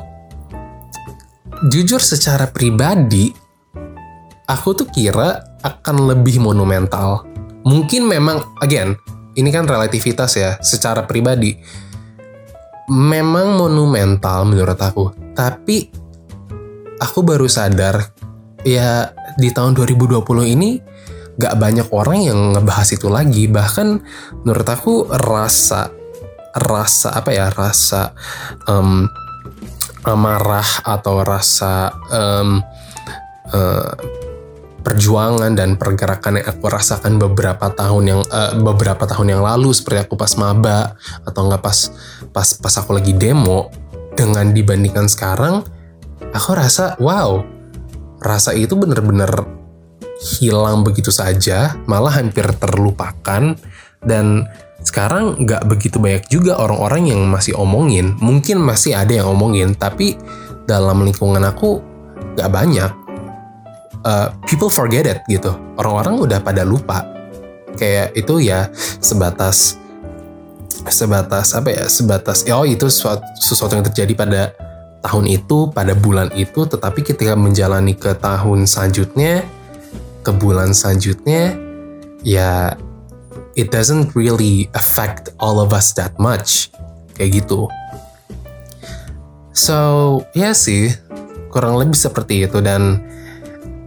jujur 1.72 1.98
secara 1.98 2.46
pribadi 2.52 3.32
aku 4.48 4.84
tuh 4.84 4.88
kira 4.88 5.60
akan 5.60 6.08
lebih 6.14 6.40
monumental. 6.40 7.28
Mungkin 7.68 8.08
memang 8.08 8.56
again 8.64 8.96
ini 9.36 9.52
kan 9.52 9.68
relativitas 9.68 10.34
ya 10.38 10.56
secara 10.64 11.04
pribadi. 11.04 11.52
Memang 12.88 13.60
monumental 13.60 14.48
menurut 14.48 14.80
aku. 14.80 15.12
Tapi 15.36 15.92
aku 16.96 17.18
baru 17.20 17.44
sadar 17.44 18.00
ya 18.64 19.12
di 19.36 19.52
tahun 19.52 19.76
2020 19.76 20.24
ini 20.56 20.80
gak 21.38 21.54
banyak 21.60 21.88
orang 21.92 22.18
yang 22.24 22.38
ngebahas 22.56 22.88
itu 22.96 23.12
lagi. 23.12 23.44
Bahkan 23.46 23.88
menurut 24.42 24.66
aku 24.66 25.04
rasa 25.12 25.92
rasa 26.58 27.14
apa 27.14 27.30
ya 27.32 27.48
rasa 27.48 28.12
um, 28.66 29.06
amarah 30.04 30.66
atau 30.84 31.22
rasa 31.22 31.94
um, 32.10 32.62
uh, 33.54 33.92
perjuangan 34.82 35.52
dan 35.52 35.74
pergerakan 35.76 36.40
yang 36.40 36.46
aku 36.48 36.64
rasakan 36.70 37.18
beberapa 37.18 37.70
tahun 37.74 38.04
yang 38.06 38.20
uh, 38.30 38.56
beberapa 38.62 39.04
tahun 39.04 39.38
yang 39.38 39.42
lalu 39.42 39.74
seperti 39.74 40.08
aku 40.08 40.14
pas 40.14 40.34
maba 40.38 40.94
atau 41.26 41.50
nggak 41.50 41.62
pas 41.62 41.78
pas 42.30 42.48
pas 42.56 42.74
aku 42.78 42.96
lagi 42.96 43.12
demo 43.12 43.68
dengan 44.14 44.50
dibandingkan 44.50 45.06
sekarang 45.10 45.62
aku 46.32 46.50
rasa 46.56 46.98
wow 47.02 47.42
rasa 48.18 48.54
itu 48.54 48.74
bener-bener 48.74 49.30
hilang 50.18 50.82
begitu 50.82 51.14
saja, 51.14 51.78
malah 51.86 52.18
hampir 52.18 52.46
terlupakan 52.58 53.54
dan 54.02 54.26
sekarang 54.82 55.42
nggak 55.42 55.66
begitu 55.66 55.98
banyak 55.98 56.30
juga 56.30 56.58
orang-orang 56.58 57.10
yang 57.10 57.20
masih 57.26 57.58
omongin. 57.58 58.14
Mungkin 58.22 58.62
masih 58.62 58.94
ada 58.94 59.10
yang 59.10 59.26
omongin, 59.30 59.74
tapi 59.74 60.14
dalam 60.70 61.02
lingkungan 61.02 61.42
aku 61.42 61.82
nggak 62.38 62.50
banyak. 62.50 62.90
Uh, 64.06 64.30
people 64.46 64.70
forget 64.70 65.04
it 65.10 65.18
gitu. 65.26 65.50
Orang-orang 65.74 66.22
udah 66.22 66.38
pada 66.38 66.62
lupa. 66.62 67.02
Kayak 67.74 68.14
itu 68.14 68.42
ya 68.42 68.70
sebatas 69.02 69.78
sebatas 70.86 71.52
apa 71.52 71.68
ya 71.74 71.84
sebatas 71.90 72.46
oh 72.48 72.64
itu 72.64 72.86
sesuatu, 72.88 73.26
sesuatu 73.36 73.76
yang 73.76 73.86
terjadi 73.86 74.12
pada 74.14 74.42
tahun 75.02 75.26
itu 75.30 75.70
pada 75.70 75.92
bulan 75.94 76.30
itu 76.34 76.64
tetapi 76.64 77.02
ketika 77.02 77.34
menjalani 77.34 77.94
ke 77.94 78.14
tahun 78.18 78.64
selanjutnya 78.64 79.46
ke 80.22 80.30
bulan 80.34 80.74
selanjutnya 80.74 81.54
ya 82.26 82.74
it 83.58 83.74
doesn't 83.74 84.14
really 84.14 84.70
affect 84.78 85.34
all 85.42 85.58
of 85.58 85.74
us 85.74 85.90
that 85.98 86.14
much. 86.22 86.70
Kayak 87.18 87.42
gitu. 87.42 87.66
So 89.50 90.22
ya 90.38 90.54
sih 90.54 90.94
kurang 91.50 91.74
lebih 91.74 91.98
seperti 91.98 92.46
itu. 92.46 92.62
Dan 92.62 93.02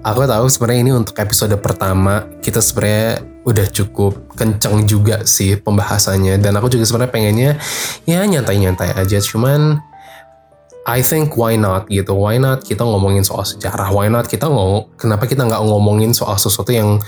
aku 0.03 0.27
tahu 0.27 0.51
sebenarnya 0.51 0.81
ini 0.83 0.91
untuk 0.91 1.15
episode 1.23 1.55
pertama 1.63 2.27
kita 2.43 2.59
sebenarnya 2.59 3.23
udah 3.41 3.67
cukup 3.71 4.35
kenceng 4.35 4.83
juga 4.83 5.23
sih 5.23 5.55
pembahasannya. 5.55 6.35
Dan 6.43 6.59
aku 6.59 6.67
juga 6.67 6.83
sebenarnya 6.83 7.13
pengennya 7.15 7.51
ya 8.03 8.27
nyantai-nyantai 8.27 8.99
aja. 8.99 9.23
Cuman 9.23 9.79
I 10.83 10.99
think 10.99 11.39
why 11.39 11.55
not 11.55 11.87
gitu? 11.87 12.11
Why 12.11 12.35
not 12.35 12.67
kita 12.67 12.83
ngomongin 12.83 13.23
soal 13.23 13.47
sejarah? 13.47 13.95
Why 13.95 14.11
not 14.11 14.27
kita 14.27 14.51
ngomong 14.51 14.99
kenapa 14.99 15.31
kita 15.31 15.47
nggak 15.47 15.63
ngomongin 15.63 16.11
soal 16.11 16.35
sesuatu 16.35 16.75
yang 16.75 16.99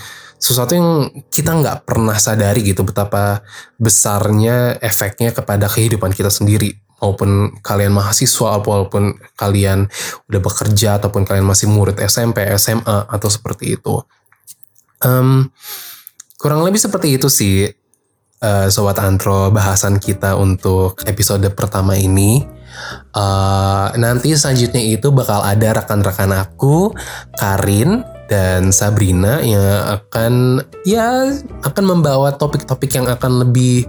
sesuatu 0.43 0.75
yang 0.75 1.07
kita 1.31 1.55
nggak 1.55 1.87
pernah 1.87 2.19
sadari 2.19 2.67
gitu 2.67 2.83
betapa 2.83 3.47
besarnya 3.79 4.75
efeknya 4.83 5.31
kepada 5.31 5.71
kehidupan 5.71 6.11
kita 6.11 6.27
sendiri. 6.27 6.75
Maupun 6.99 7.59
kalian 7.63 7.95
mahasiswa 7.95 8.59
walaupun 8.59 9.15
kalian 9.39 9.87
udah 10.27 10.41
bekerja 10.43 10.99
ataupun 10.99 11.23
kalian 11.23 11.47
masih 11.47 11.71
murid 11.71 11.95
SMP 12.03 12.43
SMA 12.59 13.07
atau 13.07 13.27
seperti 13.31 13.79
itu. 13.79 14.03
Um, 15.03 15.51
kurang 16.39 16.63
lebih 16.67 16.79
seperti 16.79 17.15
itu 17.15 17.27
sih 17.31 17.67
uh, 18.43 18.67
sobat 18.67 18.99
antro 18.99 19.51
bahasan 19.51 19.99
kita 19.99 20.35
untuk 20.35 20.99
episode 21.07 21.47
pertama 21.55 21.95
ini. 21.95 22.43
Uh, 23.15 23.95
nanti 23.95 24.35
selanjutnya 24.35 24.83
itu 24.83 25.11
bakal 25.11 25.43
ada 25.43 25.83
rekan-rekan 25.83 26.31
aku, 26.35 26.91
Karin 27.35 28.12
dan 28.33 28.73
Sabrina 28.73 29.45
yang 29.45 29.61
akan 30.01 30.65
ya 30.89 31.29
akan 31.61 31.83
membawa 31.85 32.33
topik-topik 32.33 32.97
yang 32.97 33.05
akan 33.05 33.45
lebih 33.45 33.85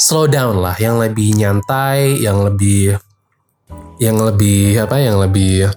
slow 0.00 0.24
down 0.24 0.64
lah, 0.64 0.72
yang 0.80 0.96
lebih 0.96 1.36
nyantai, 1.36 2.16
yang 2.16 2.40
lebih 2.48 2.96
yang 4.00 4.16
lebih 4.16 4.80
apa 4.80 4.96
yang 4.96 5.20
lebih 5.20 5.68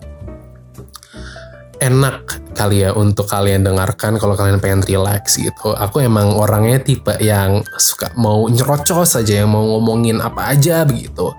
enak 1.84 2.40
kali 2.54 2.86
ya 2.86 2.94
untuk 2.94 3.26
kalian 3.28 3.66
dengarkan 3.66 4.16
kalau 4.16 4.40
kalian 4.40 4.64
pengen 4.64 4.88
relax 4.88 5.36
gitu. 5.36 5.76
Aku 5.76 6.00
emang 6.00 6.32
orangnya 6.32 6.80
tipe 6.80 7.12
yang 7.20 7.60
suka 7.76 8.16
mau 8.16 8.48
nyerocos 8.48 9.20
saja 9.20 9.44
yang 9.44 9.52
mau 9.52 9.68
ngomongin 9.68 10.24
apa 10.24 10.56
aja 10.56 10.88
begitu. 10.88 11.34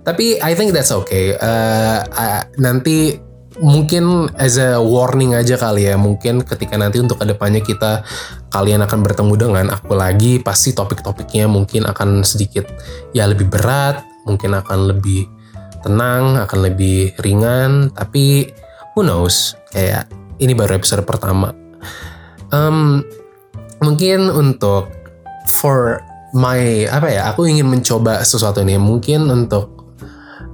Tapi 0.00 0.40
I 0.40 0.56
think 0.56 0.72
that's 0.72 0.94
okay. 0.94 1.36
Uh, 1.36 2.00
uh, 2.08 2.40
nanti 2.56 3.20
mungkin 3.60 4.32
as 4.40 4.56
a 4.56 4.80
warning 4.80 5.36
aja 5.36 5.60
kali 5.60 5.86
ya. 5.86 6.00
Mungkin 6.00 6.42
ketika 6.42 6.80
nanti 6.80 6.98
untuk 6.98 7.20
ke 7.20 7.28
depannya 7.28 7.60
kita 7.60 8.02
kalian 8.50 8.82
akan 8.82 8.98
bertemu 9.04 9.34
dengan 9.36 9.66
aku 9.70 9.94
lagi, 9.94 10.40
pasti 10.40 10.72
topik-topiknya 10.72 11.46
mungkin 11.46 11.86
akan 11.86 12.24
sedikit 12.24 12.66
ya 13.12 13.28
lebih 13.28 13.46
berat, 13.46 14.02
mungkin 14.24 14.56
akan 14.56 14.96
lebih 14.96 15.28
tenang, 15.84 16.40
akan 16.40 16.58
lebih 16.72 17.14
ringan. 17.20 17.92
Tapi 17.92 18.48
who 18.96 19.04
knows? 19.04 19.54
Kayak 19.70 20.08
ini 20.40 20.56
baru 20.56 20.80
episode 20.80 21.04
pertama. 21.04 21.52
Um, 22.50 23.04
mungkin 23.84 24.26
untuk 24.32 24.90
for 25.46 26.02
my 26.34 26.86
apa 26.86 27.08
ya 27.10 27.22
aku 27.30 27.46
ingin 27.46 27.66
mencoba 27.66 28.22
sesuatu 28.22 28.62
nih 28.62 28.78
mungkin 28.78 29.26
untuk 29.30 29.79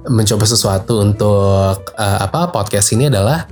mencoba 0.07 0.47
sesuatu 0.47 1.03
untuk 1.03 1.93
uh, 1.95 2.19
apa 2.23 2.51
podcast 2.51 2.95
ini 2.95 3.11
adalah 3.11 3.47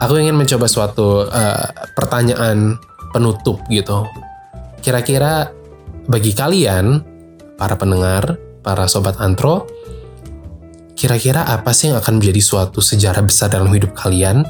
aku 0.00 0.16
ingin 0.16 0.36
mencoba 0.36 0.66
suatu 0.66 1.28
uh, 1.28 1.64
pertanyaan 1.94 2.80
penutup 3.12 3.60
gitu. 3.68 4.08
Kira-kira 4.80 5.52
bagi 6.08 6.32
kalian 6.32 7.04
para 7.60 7.76
pendengar, 7.76 8.40
para 8.64 8.88
sobat 8.88 9.20
antro, 9.20 9.68
kira-kira 10.96 11.44
apa 11.44 11.76
sih 11.76 11.92
yang 11.92 12.00
akan 12.00 12.18
menjadi 12.18 12.40
suatu 12.40 12.80
sejarah 12.80 13.20
besar 13.20 13.52
dalam 13.52 13.68
hidup 13.76 13.92
kalian? 13.92 14.42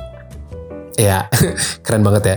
Ya, 0.95 1.27
keren 1.85 2.07
banget 2.07 2.23
ya. 2.23 2.37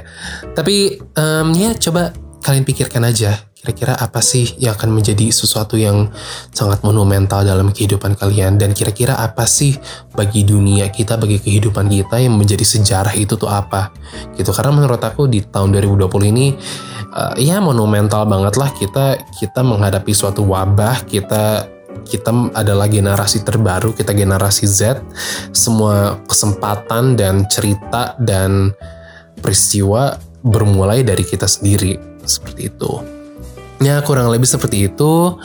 Tapi 0.57 0.97
um, 1.13 1.53
ya 1.53 1.77
coba 1.77 2.13
kalian 2.41 2.65
pikirkan 2.65 3.05
aja 3.05 3.52
kira-kira 3.63 3.95
apa 3.95 4.19
sih 4.19 4.59
yang 4.59 4.75
akan 4.75 4.91
menjadi 4.91 5.31
sesuatu 5.31 5.79
yang 5.79 6.11
sangat 6.51 6.83
monumental 6.83 7.47
dalam 7.47 7.71
kehidupan 7.71 8.19
kalian? 8.19 8.59
Dan 8.59 8.75
kira-kira 8.75 9.15
apa 9.15 9.47
sih 9.47 9.79
bagi 10.11 10.43
dunia 10.43 10.91
kita 10.91 11.15
bagi 11.15 11.39
kehidupan 11.39 11.87
kita 11.87 12.19
yang 12.19 12.35
menjadi 12.35 12.67
sejarah 12.67 13.15
itu 13.15 13.39
tuh 13.39 13.47
apa? 13.47 13.95
Gitu 14.35 14.51
karena 14.51 14.75
menurut 14.75 14.99
aku 14.99 15.31
di 15.31 15.47
tahun 15.47 15.71
2020 15.79 16.11
ini 16.35 16.59
uh, 17.15 17.39
ya 17.39 17.63
monumental 17.63 18.27
banget 18.27 18.59
lah 18.59 18.67
kita 18.75 19.23
kita 19.39 19.63
menghadapi 19.63 20.11
suatu 20.11 20.43
wabah 20.43 21.07
kita 21.07 21.71
kita 22.03 22.51
adalah 22.51 22.91
generasi 22.91 23.47
terbaru, 23.47 23.95
kita 23.95 24.11
generasi 24.11 24.67
Z, 24.67 24.99
semua 25.55 26.19
kesempatan 26.27 27.15
dan 27.15 27.47
cerita 27.47 28.19
dan 28.19 28.75
peristiwa 29.39 30.19
bermulai 30.43 31.07
dari 31.07 31.23
kita 31.23 31.47
sendiri 31.47 31.95
seperti 32.27 32.67
itu. 32.67 33.22
Ya 33.83 33.99
kurang 33.99 34.31
lebih 34.31 34.47
seperti 34.47 34.87
itu. 34.87 35.35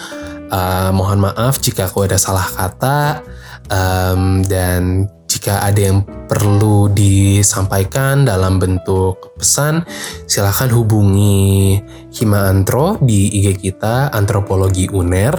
Uh, 0.49 0.91
mohon 0.95 1.19
maaf 1.27 1.59
jika 1.59 1.91
aku 1.91 2.07
ada 2.07 2.15
salah 2.17 2.47
kata 2.47 3.21
um, 3.69 4.47
dan 4.47 5.11
jika 5.29 5.61
ada 5.61 5.77
yang 5.77 6.07
perlu 6.31 6.89
disampaikan 6.89 8.25
dalam 8.25 8.63
bentuk 8.63 9.37
pesan, 9.37 9.85
silahkan 10.25 10.71
hubungi 10.71 11.83
Hima 12.15 12.49
Antro 12.49 12.97
di 13.03 13.29
IG 13.43 13.59
kita 13.59 14.15
Antropologi 14.15 14.87
UNER. 14.87 15.35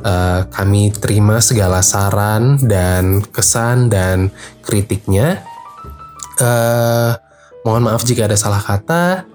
Uh, 0.00 0.46
kami 0.48 0.94
terima 0.94 1.42
segala 1.42 1.82
saran 1.82 2.56
dan 2.62 3.20
kesan 3.34 3.90
dan 3.90 4.30
kritiknya. 4.62 5.42
Uh, 6.38 7.18
mohon 7.66 7.90
maaf 7.90 8.06
jika 8.06 8.30
ada 8.30 8.38
salah 8.38 8.62
kata. 8.62 9.33